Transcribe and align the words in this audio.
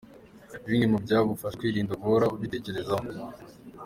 Bimwe 0.65 0.85
mu 0.91 0.97
byagufasha 1.03 1.57
kwirinda 1.59 1.99
guhora 2.01 2.31
ubitekerezaho. 2.35 3.05